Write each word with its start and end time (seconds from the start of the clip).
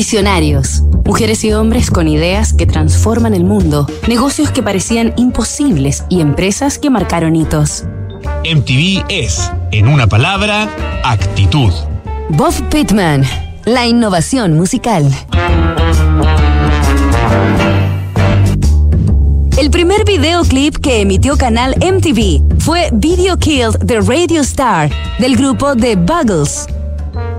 Visionarios. 0.00 0.80
Mujeres 1.04 1.44
y 1.44 1.52
hombres 1.52 1.90
con 1.90 2.08
ideas 2.08 2.54
que 2.54 2.64
transforman 2.64 3.34
el 3.34 3.44
mundo, 3.44 3.86
negocios 4.08 4.50
que 4.50 4.62
parecían 4.62 5.12
imposibles 5.18 6.04
y 6.08 6.22
empresas 6.22 6.78
que 6.78 6.88
marcaron 6.88 7.36
hitos. 7.36 7.84
MTV 8.42 9.04
es, 9.10 9.52
en 9.72 9.88
una 9.88 10.06
palabra, 10.06 10.70
actitud. 11.04 11.70
Bob 12.30 12.54
Pittman, 12.70 13.26
la 13.66 13.86
innovación 13.86 14.56
musical. 14.56 15.04
El 19.58 19.70
primer 19.70 20.06
videoclip 20.06 20.78
que 20.78 21.02
emitió 21.02 21.36
canal 21.36 21.74
MTV 21.76 22.58
fue 22.58 22.88
Video 22.94 23.36
Killed 23.36 23.76
the 23.84 24.00
Radio 24.00 24.40
Star 24.40 24.90
del 25.18 25.36
grupo 25.36 25.76
The 25.76 25.96
Buggles. 25.96 26.66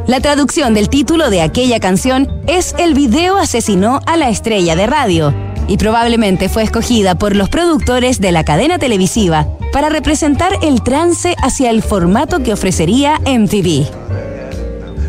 La 0.08 0.20
traducción 0.20 0.74
del 0.74 0.90
título 0.90 1.30
de 1.30 1.42
aquella 1.42 1.80
canción 1.80 2.28
es 2.48 2.74
El 2.80 2.96
video 2.96 3.38
asesinó 3.38 4.00
a 4.08 4.18
la 4.18 4.30
estrella 4.30 4.76
de 4.76 4.88
radio 4.88 5.34
y 5.68 5.78
probablemente 5.78 6.50
fue 6.50 6.64
escogida 6.64 7.16
por 7.16 7.36
los 7.36 7.50
productores 7.50 8.20
de 8.20 8.32
la 8.32 8.44
cadena 8.44 8.80
televisiva 8.80 9.48
para 9.72 9.90
representar 9.90 10.54
el 10.64 10.82
trance 10.82 11.36
hacia 11.42 11.70
el 11.70 11.84
formato 11.84 12.42
que 12.42 12.52
ofrecería 12.52 13.20
MTV. 13.20 13.86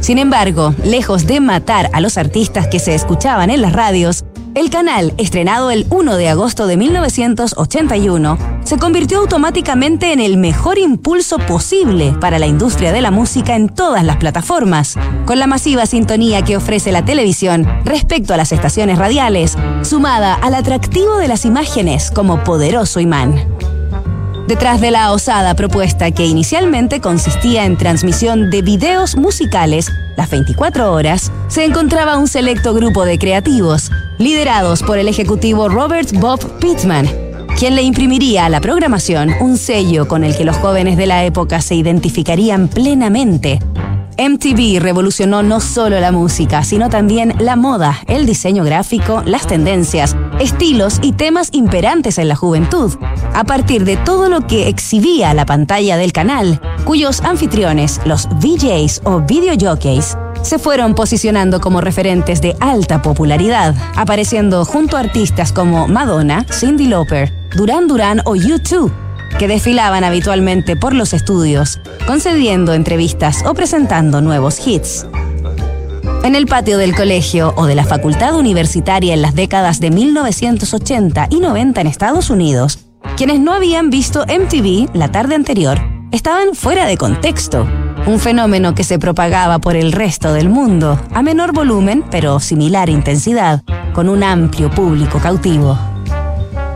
Sin 0.00 0.18
embargo, 0.18 0.74
lejos 0.84 1.26
de 1.26 1.40
matar 1.40 1.88
a 1.92 2.00
los 2.00 2.18
artistas 2.18 2.68
que 2.68 2.78
se 2.78 2.94
escuchaban 2.94 3.50
en 3.50 3.62
las 3.62 3.72
radios, 3.72 4.24
el 4.54 4.70
canal, 4.70 5.14
estrenado 5.18 5.70
el 5.70 5.86
1 5.90 6.16
de 6.16 6.28
agosto 6.28 6.66
de 6.66 6.76
1981, 6.76 8.38
se 8.64 8.78
convirtió 8.78 9.18
automáticamente 9.20 10.12
en 10.12 10.20
el 10.20 10.36
mejor 10.36 10.78
impulso 10.78 11.38
posible 11.38 12.14
para 12.20 12.38
la 12.38 12.46
industria 12.46 12.92
de 12.92 13.00
la 13.00 13.10
música 13.10 13.56
en 13.56 13.68
todas 13.68 14.04
las 14.04 14.16
plataformas, 14.16 14.96
con 15.26 15.38
la 15.38 15.46
masiva 15.46 15.86
sintonía 15.86 16.42
que 16.42 16.56
ofrece 16.56 16.92
la 16.92 17.04
televisión 17.04 17.66
respecto 17.84 18.34
a 18.34 18.36
las 18.36 18.52
estaciones 18.52 18.98
radiales, 18.98 19.56
sumada 19.82 20.34
al 20.34 20.54
atractivo 20.54 21.16
de 21.16 21.28
las 21.28 21.44
imágenes 21.44 22.10
como 22.10 22.44
poderoso 22.44 23.00
imán. 23.00 23.51
Detrás 24.46 24.80
de 24.80 24.90
la 24.90 25.12
osada 25.12 25.54
propuesta 25.54 26.10
que 26.10 26.26
inicialmente 26.26 27.00
consistía 27.00 27.64
en 27.64 27.76
transmisión 27.76 28.50
de 28.50 28.62
videos 28.62 29.16
musicales 29.16 29.90
las 30.16 30.30
24 30.30 30.92
horas, 30.92 31.30
se 31.48 31.64
encontraba 31.64 32.18
un 32.18 32.26
selecto 32.26 32.74
grupo 32.74 33.04
de 33.04 33.18
creativos, 33.18 33.90
liderados 34.18 34.82
por 34.82 34.98
el 34.98 35.08
ejecutivo 35.08 35.68
Robert 35.68 36.10
Bob 36.12 36.58
Pittman, 36.58 37.08
quien 37.56 37.76
le 37.76 37.82
imprimiría 37.82 38.46
a 38.46 38.48
la 38.48 38.60
programación 38.60 39.30
un 39.40 39.56
sello 39.56 40.08
con 40.08 40.24
el 40.24 40.36
que 40.36 40.44
los 40.44 40.56
jóvenes 40.56 40.96
de 40.96 41.06
la 41.06 41.24
época 41.24 41.62
se 41.62 41.76
identificarían 41.76 42.68
plenamente. 42.68 43.60
MTV 44.18 44.80
revolucionó 44.80 45.42
no 45.42 45.60
solo 45.60 45.98
la 45.98 46.12
música, 46.12 46.64
sino 46.64 46.90
también 46.90 47.34
la 47.38 47.56
moda, 47.56 47.98
el 48.06 48.26
diseño 48.26 48.64
gráfico, 48.64 49.22
las 49.24 49.46
tendencias, 49.46 50.16
estilos 50.42 50.98
y 51.02 51.12
temas 51.12 51.48
imperantes 51.52 52.18
en 52.18 52.28
la 52.28 52.36
juventud, 52.36 52.92
a 53.34 53.44
partir 53.44 53.84
de 53.84 53.96
todo 53.96 54.28
lo 54.28 54.46
que 54.46 54.68
exhibía 54.68 55.32
la 55.34 55.46
pantalla 55.46 55.96
del 55.96 56.12
canal, 56.12 56.60
cuyos 56.84 57.20
anfitriones, 57.20 58.00
los 58.04 58.28
VJs 58.40 59.02
o 59.04 59.20
video 59.20 59.54
jockeys, 59.58 60.16
se 60.42 60.58
fueron 60.58 60.94
posicionando 60.94 61.60
como 61.60 61.80
referentes 61.80 62.40
de 62.40 62.56
alta 62.60 63.00
popularidad, 63.00 63.74
apareciendo 63.94 64.64
junto 64.64 64.96
a 64.96 65.00
artistas 65.00 65.52
como 65.52 65.86
Madonna, 65.86 66.44
Cindy 66.50 66.88
Lauper, 66.88 67.32
Duran 67.56 67.86
Duran 67.86 68.20
o 68.24 68.34
U2 68.34 68.90
que 69.38 69.48
desfilaban 69.48 70.04
habitualmente 70.04 70.76
por 70.76 70.94
los 70.94 71.14
estudios, 71.14 71.80
concediendo 72.06 72.74
entrevistas 72.74 73.42
o 73.46 73.54
presentando 73.54 74.20
nuevos 74.20 74.64
hits. 74.66 75.06
En 76.24 76.36
el 76.36 76.46
patio 76.46 76.78
del 76.78 76.94
colegio 76.94 77.52
o 77.56 77.66
de 77.66 77.74
la 77.74 77.84
facultad 77.84 78.36
universitaria 78.36 79.12
en 79.12 79.22
las 79.22 79.34
décadas 79.34 79.80
de 79.80 79.90
1980 79.90 81.26
y 81.30 81.40
90 81.40 81.80
en 81.80 81.86
Estados 81.88 82.30
Unidos, 82.30 82.78
quienes 83.16 83.40
no 83.40 83.52
habían 83.52 83.90
visto 83.90 84.24
MTV 84.26 84.94
la 84.94 85.10
tarde 85.10 85.34
anterior 85.34 85.80
estaban 86.12 86.54
fuera 86.54 86.86
de 86.86 86.96
contexto, 86.96 87.66
un 88.06 88.20
fenómeno 88.20 88.72
que 88.72 88.84
se 88.84 89.00
propagaba 89.00 89.58
por 89.58 89.74
el 89.74 89.90
resto 89.90 90.32
del 90.32 90.48
mundo, 90.48 91.00
a 91.12 91.22
menor 91.22 91.52
volumen 91.52 92.04
pero 92.08 92.38
similar 92.38 92.88
intensidad, 92.88 93.62
con 93.92 94.08
un 94.08 94.22
amplio 94.22 94.70
público 94.70 95.18
cautivo. 95.18 95.76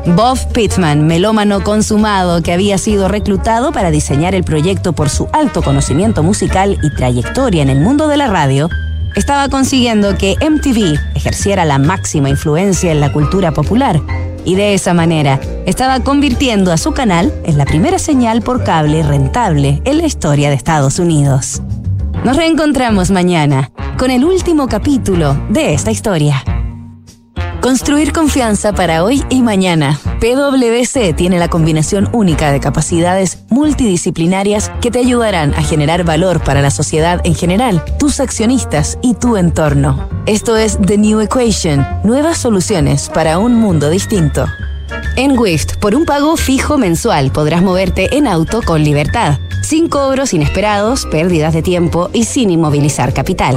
Bob 0.06 0.38
Pittman, 0.52 1.06
melómano 1.06 1.62
consumado 1.62 2.42
que 2.42 2.52
había 2.52 2.78
sido 2.78 3.06
reclutado 3.06 3.70
para 3.70 3.92
diseñar 3.92 4.34
el 4.34 4.42
proyecto 4.42 4.92
por 4.92 5.08
su 5.08 5.28
alto 5.32 5.62
conocimiento 5.62 6.24
musical 6.24 6.78
y 6.82 6.94
trayectoria 6.94 7.62
en 7.62 7.70
el 7.70 7.80
mundo 7.80 8.08
de 8.08 8.16
la 8.16 8.26
radio, 8.26 8.68
estaba 9.16 9.48
consiguiendo 9.48 10.16
que 10.16 10.36
MTV 10.38 10.98
ejerciera 11.16 11.64
la 11.64 11.78
máxima 11.78 12.28
influencia 12.28 12.92
en 12.92 13.00
la 13.00 13.12
cultura 13.12 13.50
popular 13.50 14.00
y 14.44 14.54
de 14.54 14.74
esa 14.74 14.94
manera 14.94 15.40
estaba 15.64 16.00
convirtiendo 16.00 16.70
a 16.70 16.76
su 16.76 16.92
canal 16.92 17.32
en 17.44 17.58
la 17.58 17.64
primera 17.64 17.98
señal 17.98 18.42
por 18.42 18.62
cable 18.62 19.02
rentable 19.02 19.82
en 19.84 19.98
la 19.98 20.06
historia 20.06 20.50
de 20.50 20.54
Estados 20.54 20.98
Unidos. 20.98 21.62
Nos 22.24 22.36
reencontramos 22.36 23.10
mañana 23.10 23.70
con 23.98 24.10
el 24.10 24.24
último 24.24 24.68
capítulo 24.68 25.36
de 25.48 25.74
esta 25.74 25.90
historia. 25.90 26.44
Construir 27.66 28.12
confianza 28.12 28.72
para 28.72 29.02
hoy 29.02 29.24
y 29.28 29.42
mañana. 29.42 29.98
PwC 30.20 31.12
tiene 31.16 31.40
la 31.40 31.48
combinación 31.48 32.08
única 32.12 32.52
de 32.52 32.60
capacidades 32.60 33.42
multidisciplinarias 33.48 34.70
que 34.80 34.92
te 34.92 35.00
ayudarán 35.00 35.52
a 35.52 35.64
generar 35.64 36.04
valor 36.04 36.40
para 36.44 36.62
la 36.62 36.70
sociedad 36.70 37.20
en 37.24 37.34
general, 37.34 37.84
tus 37.98 38.20
accionistas 38.20 39.00
y 39.02 39.14
tu 39.14 39.36
entorno. 39.36 40.08
Esto 40.26 40.56
es 40.56 40.78
The 40.80 40.96
New 40.96 41.20
Equation, 41.20 41.84
nuevas 42.04 42.38
soluciones 42.38 43.10
para 43.12 43.40
un 43.40 43.56
mundo 43.56 43.90
distinto. 43.90 44.46
En 45.16 45.36
Wift, 45.36 45.78
por 45.78 45.96
un 45.96 46.04
pago 46.04 46.36
fijo 46.36 46.78
mensual 46.78 47.32
podrás 47.32 47.62
moverte 47.62 48.16
en 48.16 48.28
auto 48.28 48.62
con 48.62 48.84
libertad, 48.84 49.40
sin 49.62 49.88
cobros 49.88 50.32
inesperados, 50.34 51.04
pérdidas 51.06 51.52
de 51.52 51.62
tiempo 51.62 52.10
y 52.12 52.26
sin 52.26 52.50
inmovilizar 52.50 53.12
capital. 53.12 53.56